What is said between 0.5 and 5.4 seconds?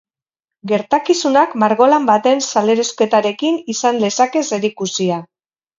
Gertakizunak margolan baten salerosketarekin izan lezake zerikusia.